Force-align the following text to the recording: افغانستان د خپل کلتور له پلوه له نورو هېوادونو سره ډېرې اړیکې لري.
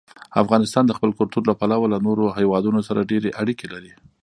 افغانستان 0.43 0.83
د 0.87 0.91
خپل 0.97 1.11
کلتور 1.19 1.43
له 1.49 1.55
پلوه 1.59 1.85
له 1.93 1.97
نورو 2.05 2.25
هېوادونو 2.37 2.79
سره 2.87 3.07
ډېرې 3.11 3.29
اړیکې 3.41 3.67
لري. 3.73 3.91